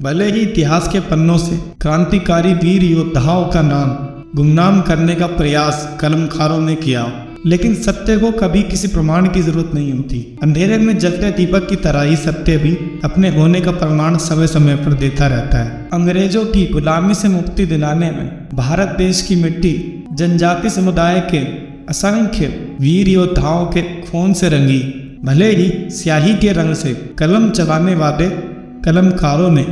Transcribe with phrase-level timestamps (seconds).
[0.00, 3.88] भले ही इतिहास के पन्नों से क्रांतिकारी वीर योद्धाओं का नाम
[4.36, 7.02] गुमनाम करने का प्रयास कलमकारों ने किया,
[7.46, 11.76] लेकिन सत्य को कभी किसी प्रमाण की ज़रूरत नहीं होती। अंधेरे में जलते दीपक की
[11.78, 16.44] तरह ही सत्य भी अपने होने का प्रमाण समय समय पर देता रहता है। अंग्रेज़ों
[16.46, 19.74] की गुलामी से मुक्ति दिलाने में भारत देश की मिट्टी,
[20.12, 21.44] जनजाति समुदाय के
[21.88, 22.46] असंख्य
[22.80, 24.80] वीर योद्धाओं के खून से रंगी।
[25.24, 28.28] भले ही स्याही के रंग से कलम चलाने वाले
[28.84, 29.62] कलमकारों ने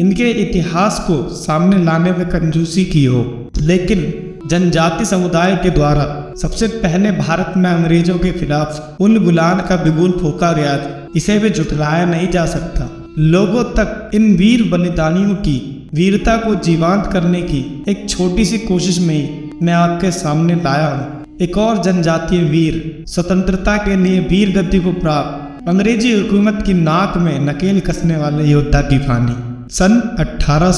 [0.00, 4.00] इनके इतिहास को सामने लाने में कंजूसी की हो। लेकिन
[4.46, 10.10] जनजाति समुदाय के द्वारा सबसे पहले भारत में अंग्रेज़ों के खिलाफ उन गुलान का बिगुल
[10.12, 10.76] फूका गया
[11.16, 12.88] इसे भी जुटलाया नहीं जा सकता।
[13.18, 18.98] लोगों तक इन वीर बलिदानियों की, वीरता को जीवांत करने की एक छोटी सी कोशिश
[18.98, 24.62] में ही मैं आपके सामने लाया हूँ। एक और जनजातीय वीर, स्वतंत्रता के लिए वीर
[24.62, 29.92] गद्दी को प्राप्त, अंग्रेज़ी हुकूमत की नाक में नकेल कसने वाले योद्धा की कहानी सन
[30.20, 30.70] अठारह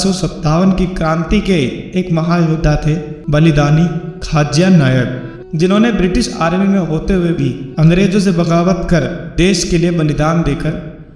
[0.74, 1.56] की क्रांति के
[2.00, 2.94] एक महायोद्धा थे,
[3.30, 3.86] बलिदानी
[4.22, 5.08] खाजिया नायक,
[5.54, 9.04] जिन्होंने ब्रिटिश आर्मी में होते हुए भी अंग्रेज़ों से बगावत कर
[9.36, 10.72] देश के लिए बलिदान देकर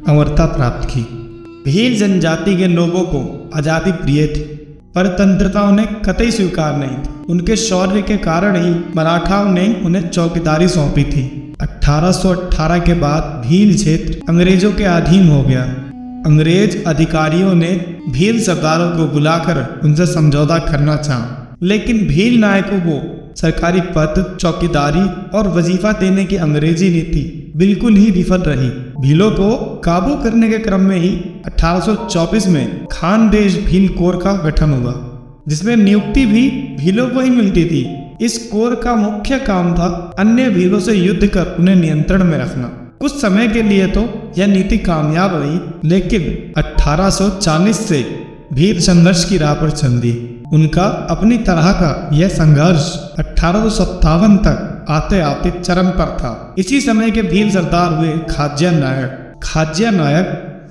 [0.08, 1.02] अमरता प्राप्त की।
[1.64, 3.20] भील जनजाति के लोगों को
[3.56, 4.42] आज़ादी प्रिय थी,
[4.94, 10.08] पर तंत्रता उन्हें कतई स्वीकार नहीं थी उनके शौर्य के कारण ही मराठाओं ने उन्हें
[10.08, 11.25] चौकीदारी सौंपी थी।
[11.62, 15.64] 1818 के बाद भील क्षेत्र अंग्रेज़ों के अधीन हो गया।
[16.27, 23.19] अंग्रेज़ अधिकारियों ने भील सरदारों को बुलाकर उनसे समझौता करना चाहा। लेकिन भील नायकों को
[23.37, 28.69] सरकारी पद, चौकीदारी और वजीफा देने की अंग्रेज़ी नीति बिल्कुल ही विफल रही।
[29.00, 34.33] भीलों को काबू करने के क्रम में ही 1824 में खान देश भील कोर का
[34.33, 34.95] गठन हुआ,
[35.48, 40.50] जिसमें नियुक्ति भी भीलों को ही मिलती थी। इस कोर का मुख्य काम था अन्य
[40.50, 42.65] भीलों से युद्ध कर उन्हें नियंत्रण में रखना।
[43.00, 48.02] कुछ समय के लिए तो यह नीति कामयाब रही, लेकिन 1840 से
[48.52, 50.12] भीर संघर्ष की राह पर चल दी
[50.52, 56.54] उनका अपनी तरह का यह संघर्ष अठारह सौ सत्तावन तक आते आते चरम पर था।
[56.59, 60.26] इसी समय के भील सरदार हुए खाजिया नायक। खाजिया नायक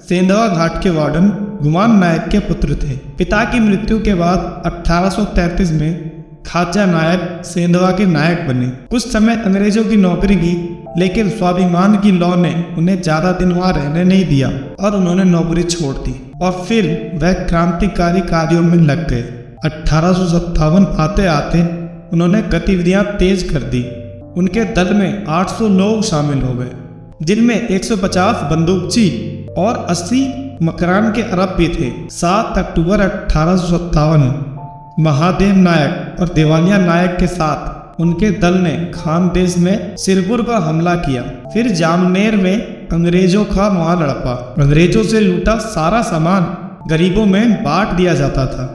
[0.10, 1.30] सेंधवा घाट के वार्डन
[1.62, 6.11] गुमान नायक के पुत्र थे। पिता की मृत्यु के बाद 1833 में
[6.46, 10.54] खाजा नायक, सेंधवा के नायक बने। कुछ समय अंग्रेज़ों की नौकरी की,
[10.98, 15.64] लेकिन स्वाभिमान की लॉ ने उन्हें ज़्यादा दिन वहाँ रहने नहीं दिया और उन्होंने नौकरी
[15.66, 19.22] छोड़ दी। और फिर वह क्रांतिकारी कार्यों में लग गए।
[19.66, 21.62] अठारह आते आते
[22.14, 23.84] उन्होंने गतिविधियाँ तेज कर दी।
[24.38, 26.72] उनके दल में 800 लोग शामिल हो गए,
[27.22, 29.10] जिनमें 150 बंदूकची
[29.58, 30.24] और 80
[30.64, 33.56] मकरान के अरब भी थे। 7 अक्टूबर अठारह
[35.00, 40.62] महादेव नायक और देवालिया नायक के साथ उनके दल ने खान देश में सिरपुर पर
[40.62, 41.22] हमला किया।
[41.54, 46.46] फिर जामनेर में अंग्रेज़ों का वहाँ लड़पा। अंग्रेज़ों से लूटा सारा सामान
[46.90, 48.66] गरीबों में बांट दिया जाता था।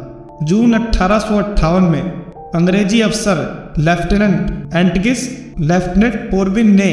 [0.43, 2.03] जून अठारह सौ अट्ठावन में
[2.55, 5.29] अंग्रेज़ी अफसर लेफ्टिनेंट एंटगिस
[5.61, 6.91] लेफ्टिनेंट पोरबिन ने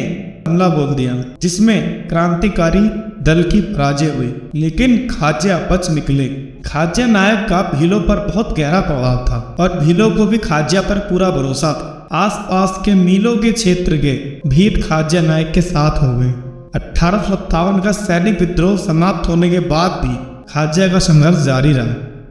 [0.48, 2.90] हमला बोल दिया, जिसमें क्रांतिकारी
[3.24, 6.26] दल की पराजय हुई। लेकिन खाजा बच निकले।
[6.66, 10.98] खाजा नायक का भीलो पर बहुत गहरा प्रभाव था और भीलो को भी खाजा पर
[10.98, 14.14] पूरा भरोसा था। आसपास के मीलों के क्षेत्र के
[14.50, 16.34] भीत खाजा नायक के साथ हो गए।
[16.76, 17.36] अठारह
[17.80, 20.16] का सैनिक विद्रोह समाप्त होने के बाद भी
[20.54, 21.86] खाजा का संघर्ष जारी रहा।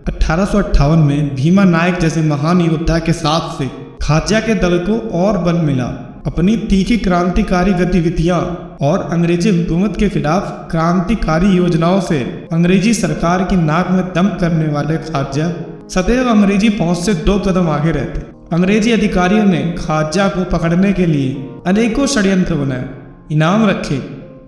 [0.08, 3.70] अठारह में भीमा नायक जैसे महान योद्धा के साथ से
[4.02, 8.38] खाजा के दल को और बल मिला। अपनी तीखी क्रांतिकारी गतिविधियाँ
[8.82, 12.18] और अंग्रेज़ी हुकूमत के खिलाफ क्रांतिकारी योजनाओं से
[12.52, 15.48] अंग्रेज़ी सरकार की नाक में दम करने वाले खाजा
[15.90, 18.20] सदैव अंग्रेज़ी पहुँच से दो कदम आगे रहते।
[18.56, 21.32] अंग्रेज़ी अधिकारियों ने खाजा को पकड़ने के लिए
[21.66, 22.88] अनेकों षड्यंत्र बनाए,
[23.32, 23.98] इनाम रखे,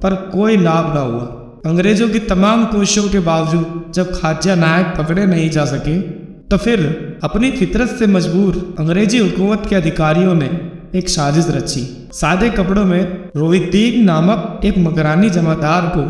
[0.02, 1.24] पर कोई लाभ न हुआ।
[1.66, 5.98] अंग्रेज़ों की तमाम कोशिशों के बावजूद जब खाजा नायक पकड़े नहीं जा सके
[6.48, 6.80] तो फिर
[7.24, 10.48] अपनी फितरत से मजबूर अंग्रेज़ी हुकूमत के अधिकारियों ने
[10.94, 16.02] एक साजिश रची। सादे कपड़ों में रोहितदीन नामक एक मकरानी जमादार को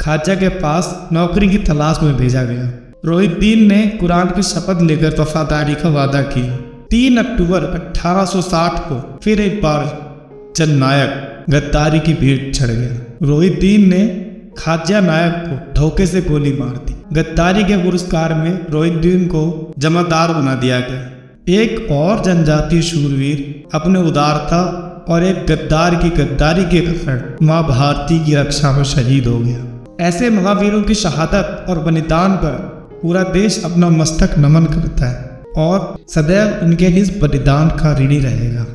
[0.00, 2.70] खाजा के पास नौकरी की तलाश में भेजा गया।
[3.04, 6.56] रोहितदीन ने कुरान की शपथ लेकर वफादारी का वादा किया।
[6.90, 10.10] तीन अक्टूबर 1860 को फिर एक बार
[10.56, 14.26] जननायक गद्दारी की भीड़ चढ़ गया। रोहित दीन ने
[14.58, 19.74] खाजा नायक को धोखे से गोली मार दी। गद्दारी के पुरस्कार में रोहित दीन को
[19.78, 24.58] जमादार बना दिया गया। एक और जनजातीय शूरवीर, अपने उदारता
[25.08, 30.06] और एक गद्दार की गद्दारी के कारण माँ भारती की रक्षा में शहीद हो गया।
[30.06, 32.52] ऐसे महावीरों की शहादत और बलिदान पर
[33.02, 38.66] पूरा देश अपना मस्तक नमन करता है और सदैव उनके इस बलिदान का ऋणी रहेगा।